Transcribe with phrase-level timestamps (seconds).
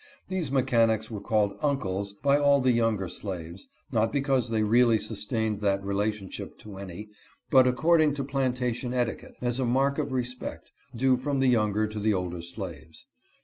[0.29, 5.59] These mechanics were called" Uncles" by all the younger slaves, not because they really sustained
[5.59, 7.09] that relationship to any,
[7.51, 11.85] but accord ing to plantation etiquette, as a mark of respect, due from the younger
[11.85, 13.05] to the older slaves.